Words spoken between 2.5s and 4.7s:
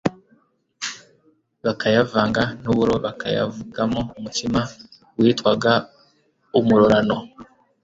n'uburo bakavugamo umutsima